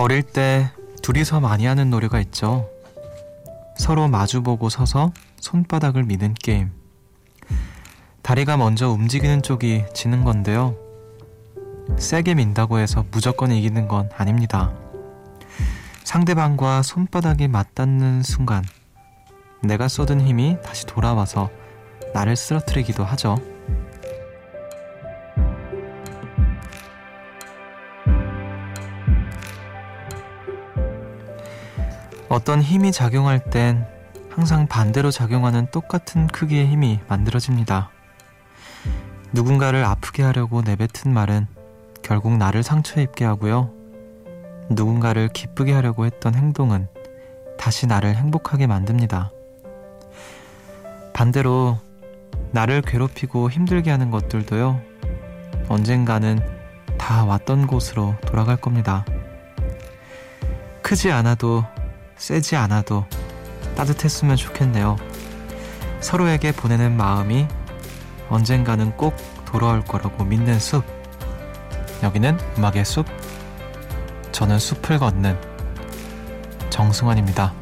[0.00, 0.70] 어릴 때
[1.02, 2.70] 둘이서 많이 하는 노래가 있죠.
[3.76, 6.70] 서로 마주보고 서서 손바닥을 미는 게임.
[8.22, 10.74] 다리가 먼저 움직이는 쪽이 지는 건데요.
[11.98, 14.72] 세게 민다고 해서 무조건 이기는 건 아닙니다.
[16.04, 18.64] 상대방과 손바닥이 맞닿는 순간
[19.62, 21.50] 내가 쏟은 힘이 다시 돌아와서
[22.14, 23.36] 나를 쓰러뜨리기도 하죠.
[32.40, 33.86] 어떤 힘이 작용할 땐
[34.30, 37.90] 항상 반대로 작용하는 똑같은 크기의 힘이 만들어집니다.
[39.34, 41.46] 누군가를 아프게 하려고 내뱉은 말은
[42.00, 43.70] 결국 나를 상처 입게 하고요.
[44.70, 46.88] 누군가를 기쁘게 하려고 했던 행동은
[47.58, 49.32] 다시 나를 행복하게 만듭니다.
[51.12, 51.76] 반대로
[52.52, 54.80] 나를 괴롭히고 힘들게 하는 것들도요.
[55.68, 56.40] 언젠가는
[56.96, 59.04] 다 왔던 곳으로 돌아갈 겁니다.
[60.80, 61.66] 크지 않아도
[62.20, 63.06] 세지 않아도
[63.76, 64.98] 따뜻했으면 좋겠네요.
[66.00, 67.48] 서로에게 보내는 마음이
[68.28, 70.84] 언젠가는 꼭 돌아올 거라고 믿는 숲.
[72.02, 73.06] 여기는 음악의 숲.
[74.32, 75.40] 저는 숲을 걷는
[76.68, 77.54] 정승환입니다.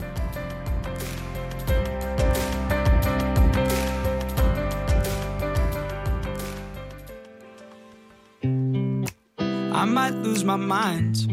[9.73, 11.29] I might lose my mind.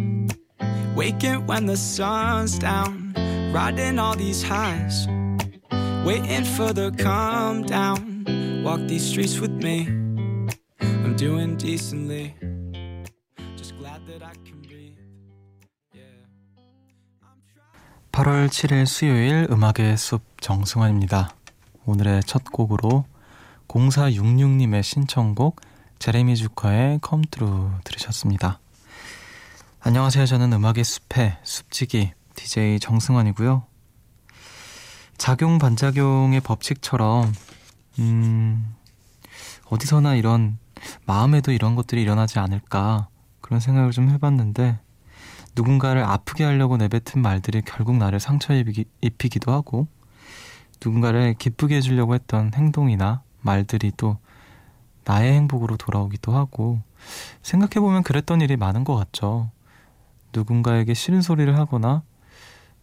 [0.96, 3.05] Waking when the sun's down.
[3.56, 5.08] Riding all these highs.
[6.04, 8.26] Waiting for the calm down.
[8.66, 9.88] Walk these streets with me.
[10.82, 12.36] I'm doing decently.
[13.56, 15.00] Just glad that I can breathe.
[15.94, 16.04] Yeah.
[18.12, 21.34] 8월 7일 수요일 음악의 숲 정승환입니다.
[21.86, 23.06] 오늘의 첫 곡으로
[23.70, 25.62] 0466님의 신청곡
[25.98, 28.60] 제레미 주커의 컴트루 들으셨습니다.
[29.80, 30.26] 안녕하세요.
[30.26, 33.64] 저는 음악의 숲의 숲지기 DJ 정승환이고요.
[35.18, 37.32] 작용 반작용의 법칙처럼
[38.00, 38.76] 음,
[39.70, 40.58] 어디서나 이런
[41.06, 43.08] 마음에도 이런 것들이 일어나지 않을까
[43.42, 44.80] 그런 생각을 좀 해봤는데
[45.56, 48.54] 누군가를 아프게 하려고 내뱉은 말들이 결국 나를 상처
[49.02, 49.88] 입히기도 하고
[50.84, 54.18] 누군가를 기쁘게 해주려고 했던 행동이나 말들이 또
[55.06, 56.82] 나의 행복으로 돌아오기도 하고
[57.42, 59.52] 생각해보면 그랬던 일이 많은 것 같죠.
[60.34, 62.04] 누군가에게 싫은 소리를 하거나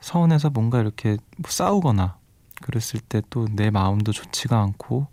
[0.03, 2.19] 서운해서 뭔가 이렇게 뭐 싸우거나
[2.61, 5.07] 그랬을 때 또 내 마음도 좋지가 않고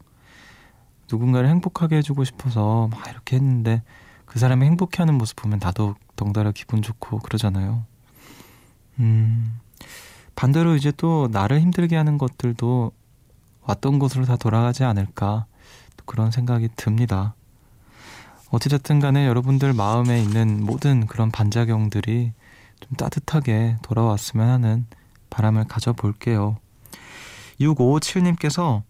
[1.12, 3.82] 누군가를 행복하게 해주고 싶어서 막 이렇게 했는데
[4.26, 7.86] 그 사람이 행복해하는 모습 보면 나도 덩달아 기분 좋고 그러잖아요.
[9.00, 9.60] 음,
[10.36, 12.92] 반대로 이제 또 나를 힘들게 하는 것들도
[13.62, 15.46] 왔던 곳으로 다 돌아가지 않을까
[16.06, 17.36] 그런 생각이 듭니다.
[18.52, 22.34] 어찌됐든 간에 여러분들 마음에 있는 모든 그런 반작용들이
[22.80, 24.86] 좀 따뜻하게 돌아왔으면 하는
[25.30, 26.58] 바람을 가져볼게요.
[27.60, 28.84] 6557님께서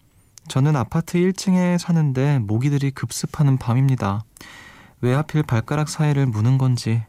[0.48, 4.24] 저는 아파트 1층에 사는데 모기들이 급습하는 밤입니다.
[5.02, 7.04] 왜 하필 발가락 사이를 무는 건지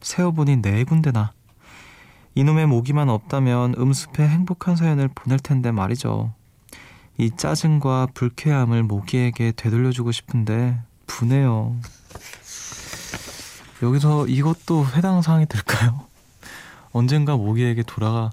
[0.00, 1.32] 세어보니 네 군데나.
[2.34, 6.32] 이놈의 모기만 없다면 음습에 행복한 사연을 보낼 텐데 말이죠.
[7.18, 11.76] 이 짜증과 불쾌함을 모기에게 되돌려주고 싶은데 분해요.
[13.82, 16.06] 여기서 이것도 해당 사항이 될까요?
[16.96, 18.30] 언젠가 모기에게 돌아가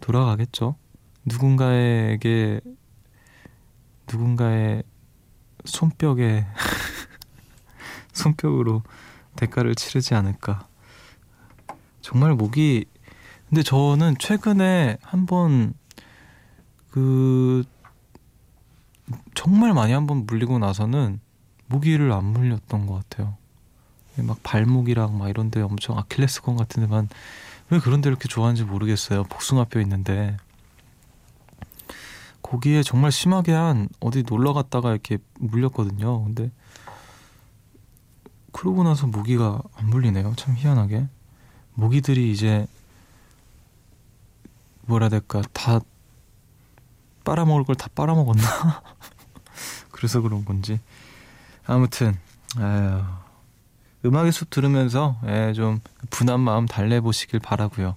[0.00, 0.76] 돌아가겠죠.
[1.24, 2.60] 누군가에게
[4.08, 4.84] 누군가의
[5.64, 6.46] 손뼉에
[8.14, 8.84] 손뼉으로
[9.34, 10.68] 대가를 치르지 않을까.
[12.02, 12.84] 정말 모기
[13.48, 15.74] 근데 저는 최근에 한번
[16.92, 17.64] 그
[19.34, 21.18] 정말 많이 한번 물리고 나서는
[21.66, 23.36] 모기를 안 물렸던 것 같아요.
[24.18, 27.08] 막 발목이랑 막 이런 데 엄청 아킬레스건 같은 데만
[27.70, 29.24] 왜 그런 데 이렇게 좋아하는지 모르겠어요.
[29.24, 30.36] 복숭아뼈 있는데
[32.42, 36.24] 거기에 정말 심하게 한 어디 놀러 갔다가 이렇게 물렸거든요.
[36.24, 36.50] 근데
[38.52, 40.34] 그러고 나서 모기가 안 물리네요.
[40.36, 41.08] 참 희한하게
[41.74, 42.66] 모기들이 이제
[44.82, 45.80] 뭐라 될까 다
[47.24, 48.82] 빨아먹을 걸 다 빨아먹었나?
[49.90, 50.78] 그래서 그런 건지
[51.66, 52.16] 아무튼
[52.60, 53.02] 에휴,
[54.04, 55.80] 음악의 숲 들으면서 에, 예, 좀
[56.10, 57.96] 분한 마음 달래보시길 바라고요.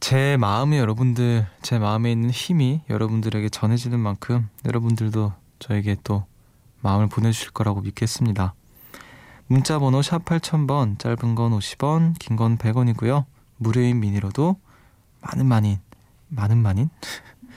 [0.00, 6.24] 제 마음이 여러분들 제 마음에 있는 힘이 여러분들에게 전해지는 만큼 여러분들도 저에게 또
[6.80, 8.54] 마음을 보내주실 거라고 믿겠습니다.
[9.48, 13.24] 문자 번호 샵 8000번 짧은 건 50원 긴 건 100원이고요.
[13.56, 14.56] 무료인 미니로도
[15.20, 15.78] 많은 많이
[16.28, 16.88] 많은 많이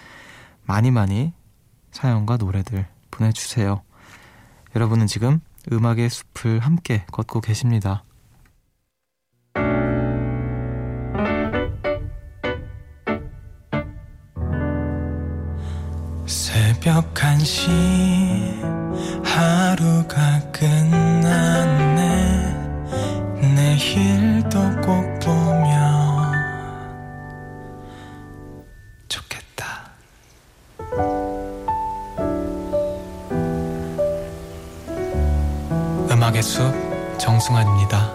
[0.65, 1.33] 많이 많이
[1.91, 3.83] 사연과 노래들 보내주세요.
[4.75, 5.41] 여러분은 지금
[5.71, 8.03] 음악의 숲을 함께 걷고 계십니다.
[16.25, 17.69] 새벽 1시
[19.23, 22.01] 하루가 끝났네
[23.53, 25.10] 내일도 꼭
[36.41, 36.73] 숲
[37.17, 38.10] 정승환입니다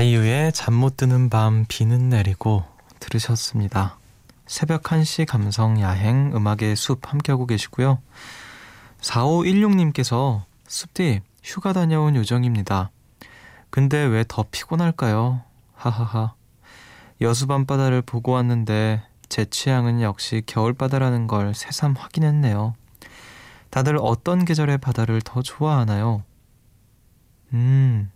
[0.00, 2.64] 아이유의 잠 못 드는 밤 비는 내리고
[3.00, 3.98] 들으셨습니다.
[4.46, 7.98] 새벽 1시 감성 야행 음악의 숲 함께하고 계시고요.
[9.02, 12.90] 4516님께서 숲디 휴가 다녀온 요정입니다.
[13.68, 15.42] 근데 왜 더 피곤할까요?
[15.74, 16.32] 하하하.
[17.20, 22.72] 여수 밤바다를 보고 왔는데 제 취향은 역시 겨울바다라는 걸 새삼 확인했네요.
[23.68, 26.22] 다들 어떤 계절의 바다를 더 좋아하나요?
[27.52, 28.10] 음,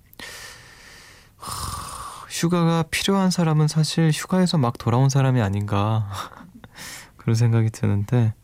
[2.44, 6.10] 휴가가 필요한 사람은 사실 휴가에서 막 돌아온 사람이 아닌가
[7.16, 8.34] 그런 생각이 드는데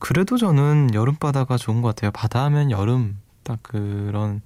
[0.00, 2.10] 그래도 저는 여름 바다가 좋은 것 같아요.
[2.10, 4.42] 바다 하면 여름 딱 그런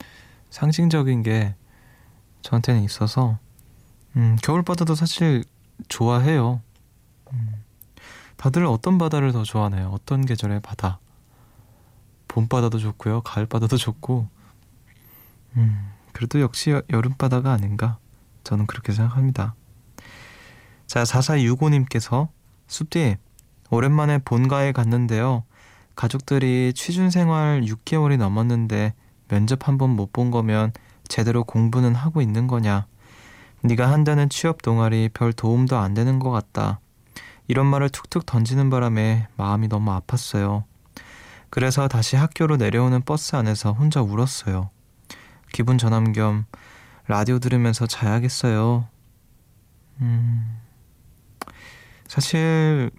[0.50, 1.54] 상징적인 게
[2.42, 3.38] 저한테는 있어서
[4.14, 5.42] 음, 겨울 바다도 사실
[5.88, 6.60] 좋아해요.
[7.32, 7.64] 음,
[8.36, 9.88] 다들 어떤 바다를 더 좋아하나요?
[9.88, 10.98] 어떤 계절의 바다?
[12.28, 13.22] 봄 바다도 좋고요.
[13.22, 14.28] 가을 바다도 좋고
[15.56, 17.98] 음, 그래도 역시 여름 바다가 아닌가
[18.46, 19.56] 저는 그렇게 생각합니다.
[20.86, 22.28] 자 4465님께서
[22.68, 23.16] 숲디
[23.70, 25.42] 오랜만에 본가에 갔는데요.
[25.96, 28.94] 가족들이 취준 생활 6개월이 넘었는데
[29.28, 30.72] 면접 한 번 못 본 거면
[31.08, 32.86] 제대로 공부는 하고 있는 거냐.
[33.62, 36.78] 네가 한다는 취업 동아리 별 도움도 안 되는 것 같다.
[37.48, 40.62] 이런 말을 툭툭 던지는 바람에 마음이 너무 아팠어요.
[41.50, 44.70] 그래서 다시 학교로 내려오는 버스 안에서 혼자 울었어요.
[45.52, 46.44] 기분 전환 겸
[47.08, 48.88] 라디오 들으면서 자야겠어요.
[50.00, 50.58] 음,
[52.08, 52.90] 사실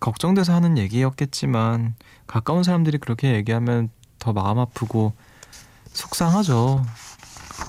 [0.00, 1.94] 걱정돼서 하는 얘기였겠지만
[2.26, 5.12] 가까운 사람들이 그렇게 얘기하면 더 마음 아프고
[5.92, 6.84] 속상하죠.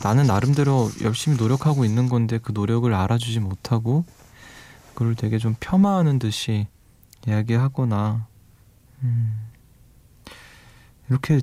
[0.03, 4.06] 나는 나름대로 열심히 노력하고 있는 건데 그 노력을 알아주지 못하고
[4.94, 6.68] 그걸 되게 좀 폄하하는 듯이
[7.27, 8.27] 이야기하거나
[9.03, 9.50] 음,
[11.09, 11.42] 이렇게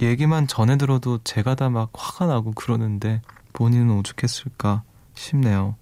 [0.00, 3.22] 얘기만 전해 들어도 제가 다 막 화가 나고 그러는데
[3.52, 4.82] 본인은 오죽했을까
[5.14, 5.76] 싶네요.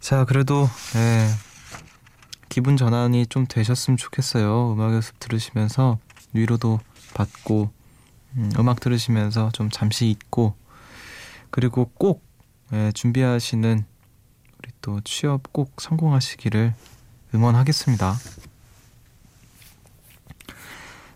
[0.00, 1.28] 자, 그래도 예,
[2.48, 4.72] 기분 전환이 좀 되셨으면 좋겠어요.
[4.72, 5.98] 음악 연습 들으시면서
[6.32, 6.80] 위로도
[7.14, 7.70] 받고
[8.36, 10.54] 음, 음악 들으시면서 좀 잠시 잊고
[11.50, 12.24] 그리고 꼭
[12.72, 13.84] 예, 준비하시는
[14.58, 16.74] 우리 또 취업 꼭 성공하시기를
[17.34, 18.16] 응원하겠습니다.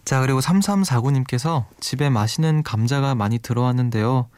[0.06, 4.28] 자, 그리고 3349님께서 집에 맛있는 감자가 많이 들어왔는데요.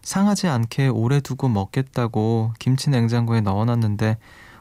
[0.00, 4.16] 상하지 않게 오래 두고 먹겠다고 김치 냉장고에 넣어놨는데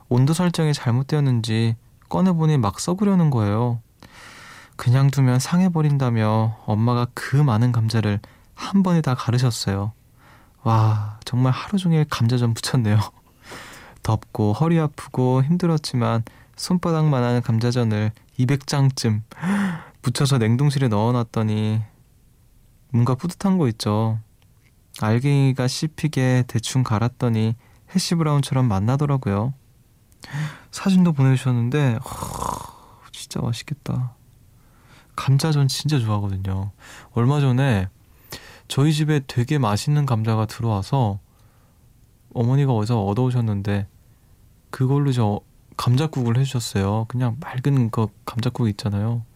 [0.10, 1.78] 온도 설정이 잘못되었는지
[2.10, 3.80] 꺼내보니 막 썩으려는 거예요.
[4.76, 8.20] 그냥 두면 상해버린다며 엄마가 그 많은 감자를
[8.54, 9.94] 한 번에 다 가르셨어요.
[10.64, 13.00] 와, 정말 하루 종일 감자전 부쳤네요.
[14.04, 16.26] 덥고 허리 아프고 힘들었지만
[16.58, 19.22] 손바닥만한 감자전을 200장쯤
[20.08, 21.82] 붙여서 냉동실에 넣어놨더니
[22.94, 24.18] 뭔가 뿌듯한 거 있죠.
[25.02, 27.56] 알갱이가 씹히게 대충 갈았더니
[27.94, 29.54] 해시 브라운처럼 만나더라고요.
[30.72, 34.16] 사진도 보내주셨는데 허, 진짜 맛있겠다.
[35.18, 36.72] 감자전 진짜 좋아하거든요.
[37.12, 37.90] 얼마 전에
[38.70, 41.20] 저희 집에 되게 맛있는 감자가 들어와서
[42.34, 43.90] 어머니가 어디서 얻어오셨는데
[44.70, 45.42] 그걸로 저
[45.76, 47.08] 감자국을 해주셨어요.
[47.10, 49.27] 그냥 맑은 그 감자국 있잖아요.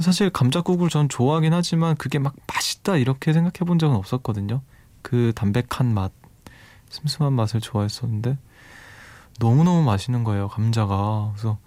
[0.00, 4.62] 사실 감자국을 전 좋아하긴 하지만 그게 막 맛있다 이렇게 생각해 본 적은 없었거든요.
[5.02, 6.12] 그 담백한 맛,
[6.90, 8.38] 슴슴한 맛을 좋아했었는데
[9.38, 11.32] 너무너무 맛있는 거예요, 감자가.
[11.34, 11.58] 그래서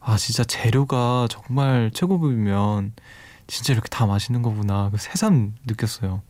[0.00, 2.92] 아, 진짜 재료가 정말 최고급이면
[3.46, 4.90] 진짜 이렇게 다 맛있는 거구나.
[4.90, 6.22] 그 새삼 느꼈어요.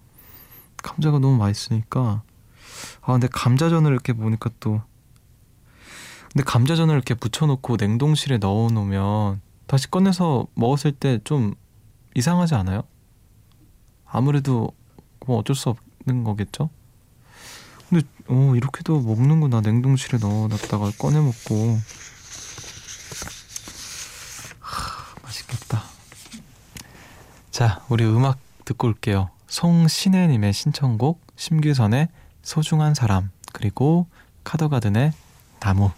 [0.82, 2.22] 감자가 너무 맛있으니까.
[3.02, 4.82] 아, 근데 감자전을 이렇게 보니까 또
[6.32, 11.54] 근데 감자전을 이렇게 부쳐놓고 냉동실에 넣어놓으면 다시 꺼내서 먹었을 때 좀
[12.14, 12.82] 이상하지 않아요?
[14.04, 14.72] 아무래도
[15.26, 16.68] 뭐 어쩔 수 없는 거겠죠?
[17.88, 21.78] 근데 어 이렇게도 먹는구나 냉동실에 넣어놨다가 꺼내 먹고
[27.50, 29.30] 자, 우리 음악 듣고 올게요.
[29.46, 32.08] 송신혜님의 신청곡 심규선의
[32.42, 34.06] 소중한 사람 그리고
[34.42, 35.12] 카더가든의
[35.60, 35.90] 나무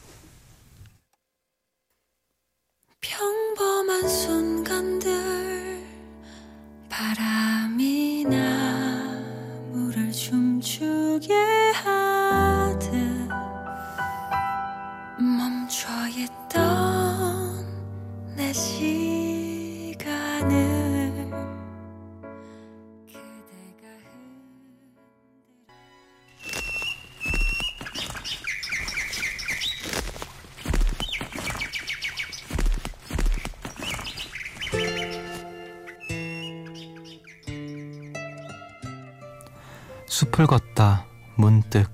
[40.15, 41.91] 숲을 걷다 문득.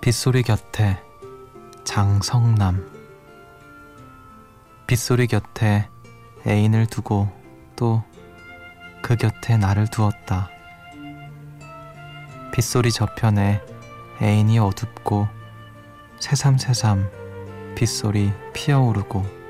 [0.00, 1.00] 빗소리 곁에
[1.82, 2.88] 장성남.
[4.86, 5.88] 빗소리 곁에
[6.46, 7.28] 애인을 두고
[7.74, 8.04] 또
[9.02, 10.48] 그 곁에 나를 두었다.
[12.52, 13.60] 빗소리 저편에
[14.22, 15.26] 애인이 어둡고
[16.20, 17.10] 새삼새삼
[17.74, 19.41] 빗소리 피어오르고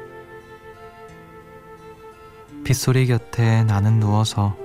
[2.64, 4.56] 빗소리 곁에 나는 누워서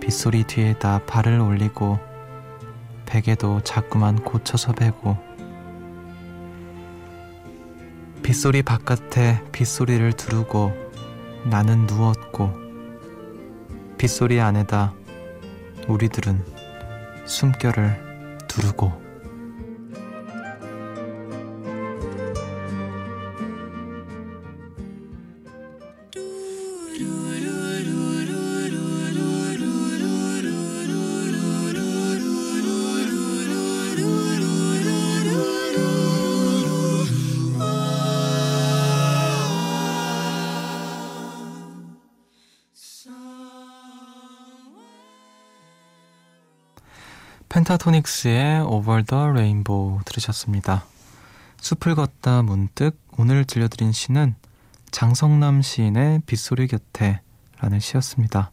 [0.00, 1.98] 빗소리 뒤에다 발을 올리고
[3.04, 5.18] 베개도 자꾸만 고쳐서 베고
[8.22, 10.72] 빗소리 바깥에 빗소리를 두르고
[11.44, 12.54] 나는 누웠고
[13.98, 14.94] 빗소리 안에다
[15.88, 16.42] 우리들은
[17.26, 19.09] 숨결을 두르고
[47.80, 50.84] 펜타토닉스의 Over the Rainbow 들으셨습니다.
[51.60, 54.34] 숲을 걷다 문득 오늘 들려드린 시는
[54.90, 57.20] 장성남 시인의 빗소리 곁에
[57.58, 58.50] 라는 시였습니다.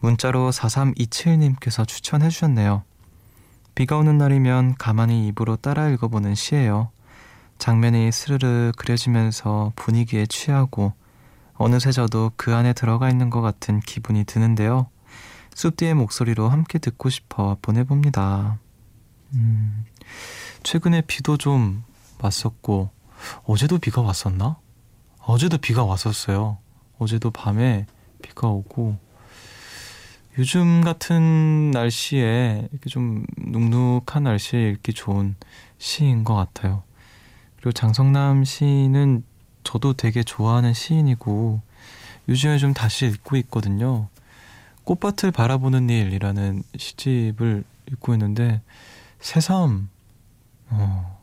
[0.00, 2.82] 문자로 4327님께서 추천해 주셨네요.
[3.74, 6.90] 비가 오는 날이면 가만히 입으로 따라 읽어보는 시예요.
[7.58, 10.94] 장면이 스르르 그려지면서 분위기에 취하고
[11.54, 14.86] 어느새 저도 그 안에 들어가 있는 것 같은 기분이 드는데요.
[15.54, 18.58] 숲디의 목소리로 함께 듣고 싶어 보내봅니다.
[19.34, 19.84] 음,
[20.62, 21.84] 최근에 비도 좀
[22.20, 22.90] 왔었고,
[23.44, 24.56] 어제도 비가 왔었나?
[25.20, 26.58] 어제도 비가 왔었어요.
[26.98, 27.86] 어제도 밤에
[28.22, 28.98] 비가 오고,
[30.38, 35.36] 요즘 같은 날씨에 이렇게 좀 눅눅한 날씨에 읽기 좋은
[35.78, 36.82] 시인 것 같아요.
[37.56, 39.24] 그리고 장성남 시인은
[39.62, 41.60] 저도 되게 좋아하는 시인이고,
[42.28, 44.08] 요즘에 좀 다시 읽고 있거든요.
[44.84, 48.60] 꽃밭을 바라보는 일이라는 시집을 읽고 있는데
[49.20, 49.88] 새삼
[50.70, 51.20] 어,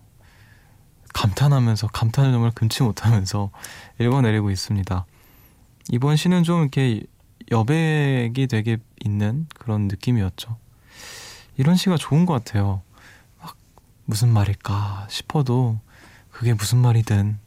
[1.14, 3.52] 감탄하면서 감탄을 정말 금치 못하면서
[4.00, 5.06] 읽어내리고 있습니다.
[5.92, 7.04] 이번 시는 좀 이렇게
[7.52, 10.56] 여백이 되게 있는 그런 느낌이었죠.
[11.58, 12.82] 이런 시가 좋은 것 같아요.
[13.42, 13.58] 막
[14.06, 15.80] 무슨 말일까 싶어도
[16.30, 17.40] 그게 무슨 말이든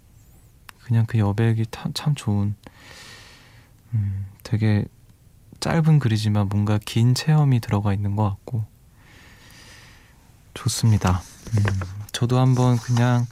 [0.81, 2.54] 그냥 그 여백이 참 좋은
[3.95, 4.85] 음, 되게
[5.62, 8.64] 짧은 글이지만 뭔가 긴 체험이 들어가 있는 것 같고
[10.54, 11.23] 좋습니다.
[11.57, 11.62] 음,
[12.11, 13.26] 저도 한번 그냥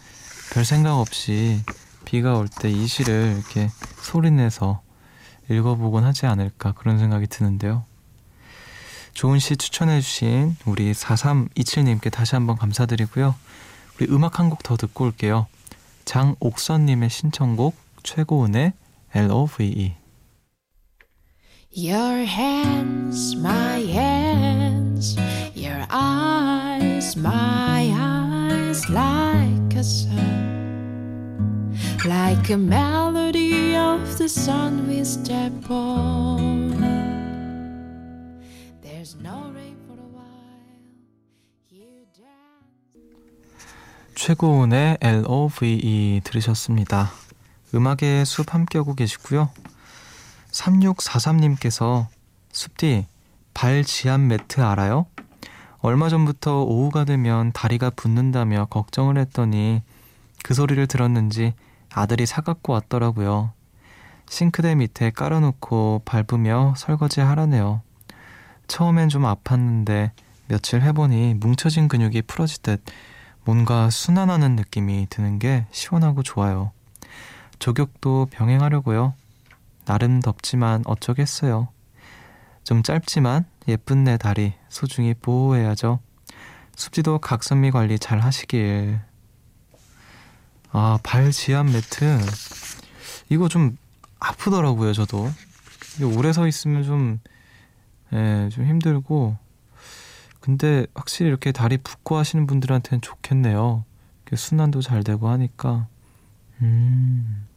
[0.52, 1.60] 별 생각 없이
[2.04, 3.68] 비가 올 때 이 시를 이렇게
[4.02, 4.80] 소리내서
[5.50, 7.84] 읽어보곤 하지 않을까 그런 생각이 드는데요.
[9.12, 13.34] 좋은 시 추천해주신 우리 4327님께 다시 한번 감사드리고요.
[13.98, 15.48] 우리 음악 한 곡 더 듣고 올게요.
[16.04, 18.72] 장옥선님의 신청곡 최고은의
[19.14, 19.96] LOVE
[21.72, 25.16] Your hands, my hands,
[25.54, 31.72] your eyes, my eyes, like a sun,
[32.04, 36.74] like a melody of the sun we step on.
[38.82, 40.26] There's no rain for a while.
[41.70, 43.68] You dance.
[44.16, 47.12] 최고운의 L-O-V-E 들으셨습니다.
[47.72, 49.50] 음악의 숲 함께하고 계시고요.
[50.52, 52.06] 3643님께서
[52.52, 53.06] 숲디
[53.54, 55.06] 발 지압 매트 알아요?
[55.80, 59.82] 얼마 전부터 오후가 되면 다리가 붓는다며 걱정을 했더니
[60.42, 61.54] 그 소리를 들었는지
[61.92, 63.52] 아들이 사갖고 왔더라고요.
[64.28, 67.82] 싱크대 밑에 깔아놓고 밟으며 설거지 하라네요.
[68.68, 70.10] 처음엔 좀 아팠는데
[70.48, 72.82] 며칠 해보니 뭉쳐진 근육이 풀어지듯
[73.44, 76.70] 뭔가 순환하는 느낌이 드는 게 시원하고 좋아요.
[77.58, 79.14] 조격도 병행하려고요.
[79.90, 81.66] 나름 덥지만 어쩌겠어요.
[82.62, 85.98] 좀 짧지만 예쁜 내 다리 소중히 보호해야죠.
[86.76, 89.00] 습지도 각선미 관리 잘 하시길.
[90.70, 92.20] 아, 발 지압 매트.
[93.30, 93.76] 이거 좀
[94.20, 95.28] 아프더라고요, 저도.
[96.16, 97.18] 오래 서 있으면 좀,
[98.12, 99.36] 예, 좀 힘들고.
[100.38, 103.84] 근데 확실히 이렇게 다리 붓고 하시는 분들한테는 좋겠네요.
[104.36, 105.88] 순환도 잘 되고 하니까.
[106.62, 107.49] 음.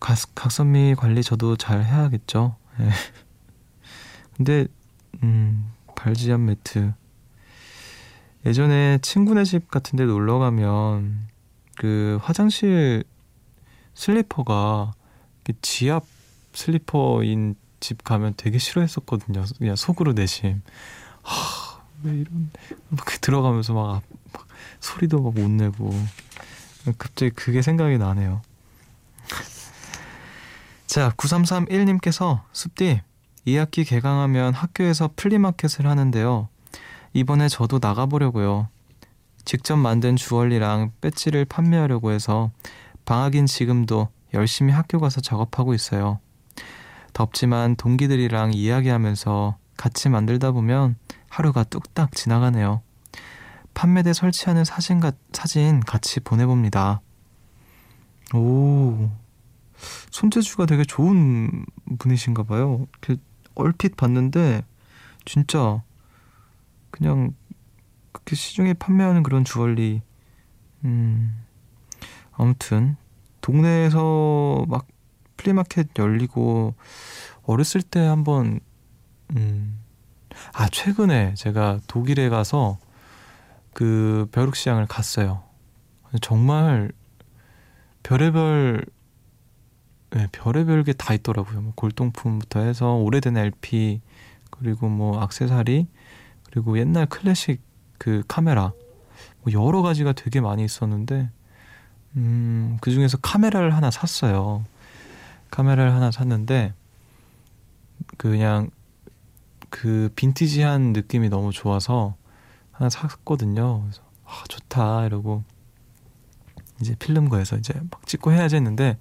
[0.00, 2.56] 각, 각선미 관리 저도 잘 해야겠죠.
[2.80, 2.90] 예.
[4.36, 4.66] 근데,
[5.22, 6.94] 음, 발지압 매트.
[8.46, 11.28] 예전에 친구네 집 같은 데 놀러 가면
[11.76, 13.04] 그 화장실
[13.94, 14.92] 슬리퍼가
[15.60, 16.04] 지압
[16.54, 19.44] 슬리퍼인 집 가면 되게 싫어했었거든요.
[19.58, 20.62] 그냥 속으로 내심.
[21.22, 22.50] 하, 왜 이런
[22.88, 24.02] 막 들어가면서 막,
[24.32, 24.46] 막
[24.80, 25.92] 소리도 막 못 내고
[26.98, 28.42] 갑자기 그게 생각이 나네요.
[30.90, 33.00] 자, 9331님께서 숲디
[33.46, 36.48] 2학기 개강하면 학교에서 플리마켓을 하는데요.
[37.12, 38.66] 이번에 저도 나가보려고요.
[39.44, 42.50] 직접 만든 주얼리랑 배지를 판매하려고 해서
[43.04, 46.18] 방학인 지금도 열심히 학교 가서 작업하고 있어요.
[47.12, 50.96] 덥지만 동기들이랑 이야기하면서 같이 만들다 보면
[51.28, 52.82] 하루가 뚝딱 지나가네요.
[53.74, 57.00] 판매대 설치하는 사진, 가, 사진 같이 보내봅니다.
[58.34, 59.08] 오,
[60.10, 61.64] 손재주가 되게 좋은
[61.98, 62.86] 분이신가 봐요.
[63.02, 63.20] 이렇게
[63.54, 64.64] 얼핏 봤는데
[65.24, 65.82] 진짜
[66.90, 67.34] 그냥
[68.12, 70.02] 그렇게 시중에 판매하는 그런 주얼리
[70.84, 71.44] 음
[72.32, 72.96] 아무튼
[73.40, 74.86] 동네에서 막
[75.36, 76.74] 플리마켓 열리고
[77.44, 78.60] 어렸을 때 한번
[79.36, 79.80] 음
[80.52, 82.78] 아 최근에 제가 독일에 가서
[83.72, 85.42] 그 벼룩시장을 갔어요.
[86.20, 86.92] 정말
[88.02, 88.84] 별의별
[90.10, 91.60] 네, 별의별 게 다 있더라고요.
[91.60, 94.00] 뭐 골동품부터 해서 오래된 LP
[94.50, 95.86] 그리고 뭐 악세사리
[96.50, 97.60] 그리고 옛날 클래식
[97.98, 98.72] 그 카메라
[99.42, 101.30] 뭐 여러 가지가 되게 많이 있었는데
[102.16, 104.64] 음, 그 중에서 카메라를 하나 샀어요.
[105.50, 106.74] 카메라를 하나 샀는데
[108.16, 108.70] 그냥
[109.68, 112.16] 그 빈티지한 느낌이 너무 좋아서
[112.72, 113.82] 하나 샀거든요.
[113.82, 115.44] 그래서 아, 좋다 이러고
[116.80, 118.98] 이제 필름거에서 이제 막 찍고 해야지 했는데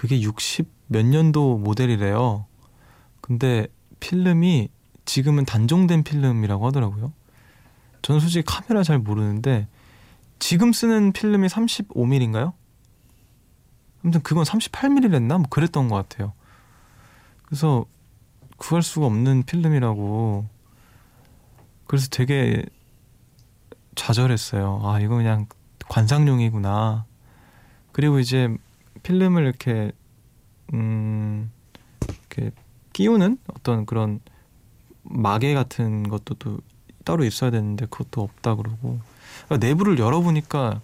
[0.00, 2.46] 그게 60 몇 년도 모델이래요.
[3.20, 3.66] 근데
[4.00, 4.70] 필름이
[5.04, 7.12] 지금은 단종된 필름이라고 하더라고요.
[8.00, 9.68] 저는 솔직히 카메라 잘 모르는데
[10.38, 12.54] 지금 쓰는 필름이 35mm인가요?
[14.02, 15.36] 아무튼 그건 38mm랬나?
[15.36, 16.32] 뭐 그랬던 것 같아요.
[17.44, 17.84] 그래서
[18.56, 20.48] 구할 수가 없는 필름이라고
[21.86, 22.64] 그래서 되게
[23.96, 24.80] 좌절했어요.
[24.82, 25.46] 아 이거 그냥
[25.90, 27.04] 관상용이구나.
[27.92, 28.56] 그리고 이제
[29.02, 29.92] 필름을 이렇게
[30.72, 31.50] 음
[32.08, 32.50] 이렇게
[32.92, 34.20] 끼우는 어떤 그런
[35.02, 36.58] 마개 같은 것도 또
[37.04, 39.00] 따로 있어야 되는데 그것도 없다 그러고
[39.46, 40.80] 그러니까 내부를 열어보니까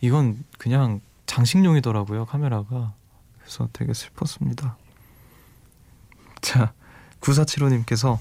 [0.00, 2.94] 이건 그냥 장식용이더라고요 카메라가
[3.38, 4.76] 그래서 되게 슬펐습니다.
[6.40, 6.72] 자
[7.20, 8.18] 9475님께서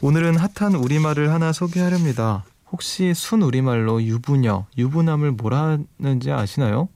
[0.00, 2.44] 오늘은 핫한 우리말을 하나 소개하렵니다.
[2.72, 6.88] 혹시 순 우리말로 유부녀, 유부남을 뭐라 하는지 아시나요?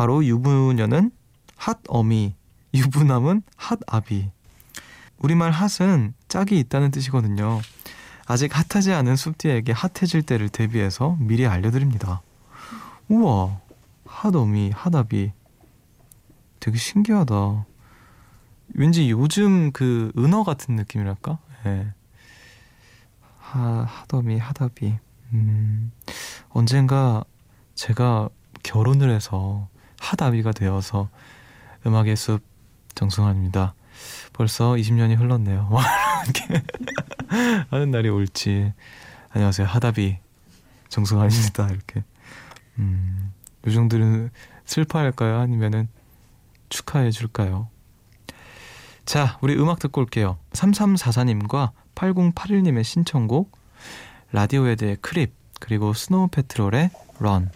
[0.00, 1.10] 바로 유부녀는
[1.56, 2.34] 핫 어미,
[2.72, 4.30] 유부남은 핫 아비.
[5.18, 7.60] 우리말 핫은 짝이 있다는 뜻이거든요.
[8.24, 12.22] 아직 핫하지 않은 숲디에게 핫해질 때를 대비해서 미리 알려드립니다.
[13.08, 13.60] 우와,
[14.06, 15.32] 핫 어미, 핫 아비.
[16.60, 17.66] 되게 신기하다.
[18.72, 21.38] 왠지 요즘 그 은어 같은 느낌이랄까?
[21.66, 21.92] 예.
[23.38, 24.96] 하, 핫어미, 핫아비.
[25.34, 25.92] 음,
[26.48, 27.22] 언젠가
[27.74, 28.30] 제가
[28.62, 29.68] 결혼을 해서
[30.00, 31.08] 핫아비가 되어서
[31.86, 32.42] 음악의 숲
[32.94, 33.74] 정승환입니다.
[34.32, 35.70] 벌써 20년이 흘렀네요.
[36.24, 36.64] 이렇게
[37.70, 38.72] 하는 날이 올지.
[39.30, 39.68] 안녕하세요.
[39.68, 40.18] 하다비
[40.88, 41.68] 정승환입니다.
[41.68, 42.02] 이렇게.
[42.78, 43.32] 음,
[43.66, 44.30] 요정들은
[44.64, 45.38] 슬퍼할까요?
[45.38, 45.88] 아니면은
[46.68, 47.68] 축하해 줄까요?
[49.04, 50.38] 자, 우리 음악 듣고 올게요.
[50.52, 53.52] 3344님과 8081님의 신청곡
[54.32, 57.50] 라디오헤드의 Creep 그리고 스노우 패트롤의 Run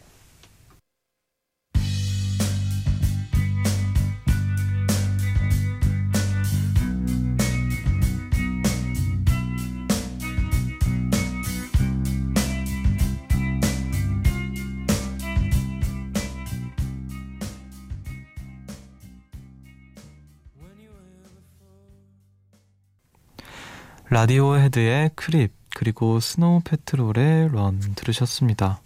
[24.11, 28.81] 라디오헤드의 Creep 그리고 스노우 패트롤의 Run 들으셨습니다.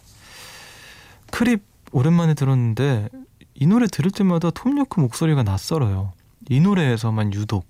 [1.31, 3.09] Creep 오랜만에 들었는데
[3.53, 6.13] 이 노래 들을 때마다 톰 요크 목소리가 낯설어요.
[6.49, 7.65] 이 노래에서만 유독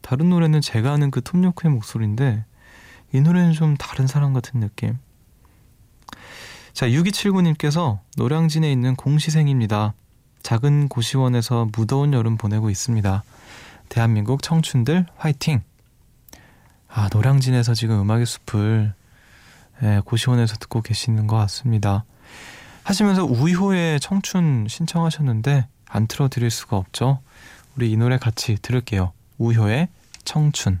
[0.00, 2.44] 다른 노래는 제가 아는 그 톰 요크의 목소리인데
[3.12, 4.98] 이 노래는 좀 다른 사람 같은 느낌.
[6.72, 9.94] 자, 6279님께서 노량진에 있는 공시생입니다.
[10.42, 13.24] 작은 고시원에서 무더운 여름 보내고 있습니다.
[13.88, 15.67] 대한민국 청춘들 화이팅!
[16.88, 18.94] 아, 노량진에서 지금 음악의 숲을
[19.82, 22.04] 예, 고시원에서 듣고 계시는 것 같습니다.
[22.82, 27.20] 하시면서 우효의 청춘 신청하셨는데 안 틀어드릴 수가 없죠.
[27.76, 29.12] 우리 이 노래 같이 들을게요.
[29.36, 29.88] 우효의
[30.24, 30.80] 청춘.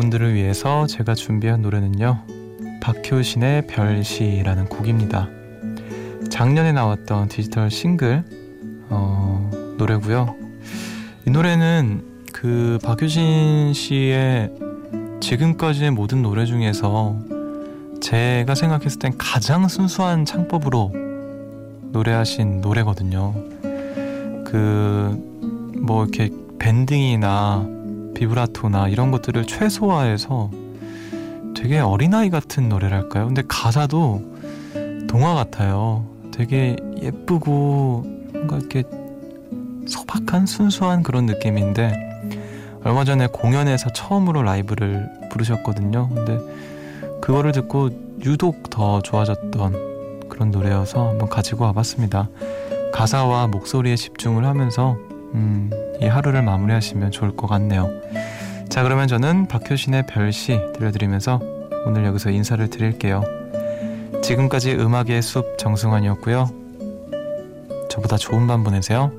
[0.00, 2.24] 여러분들을 위해서 제가 준비한 노래는요.
[2.80, 5.28] 박효신의 별시라는 곡입니다.
[6.30, 8.24] 작년에 나왔던 디지털 싱글
[8.88, 10.36] 어, 노래고요.
[11.26, 14.50] 이 노래는 그 박효신 씨의
[15.20, 17.18] 지금까지의 모든 노래 중에서
[18.00, 20.92] 제가 생각했을 땐 가장 순수한 창법으로
[21.92, 23.34] 노래하신 노래거든요.
[24.44, 25.30] 그
[25.80, 27.66] 뭐 이렇게 밴딩이나
[28.20, 30.50] 비브라토나 이런 것들을 최소화해서
[31.56, 33.26] 되게 어린아이 같은 노래랄까요?
[33.26, 34.22] 근데 가사도
[35.08, 36.04] 동화 같아요.
[36.30, 38.84] 되게 예쁘고 뭔가 이렇게
[39.86, 46.08] 소박한 순수한 그런 느낌인데 얼마 전에 공연에서 처음으로 라이브를 부르셨거든요.
[46.10, 46.38] 근데
[47.22, 47.88] 그거를 듣고
[48.22, 52.28] 유독 더 좋아졌던 그런 노래여서 한번 가지고 와봤습니다.
[52.92, 54.98] 가사와 목소리에 집중을 하면서
[55.34, 57.88] 음, 이 하루를 마무리하시면 좋을 것 같네요.
[58.68, 61.40] 자 그러면 저는 박효신의 별시 들려드리면서
[61.86, 63.22] 오늘 여기서 인사를 드릴게요.
[64.22, 66.50] 지금까지 음악의 숲 정승환이었고요.
[67.90, 69.12] 저보다 좋은 밤 보내세요.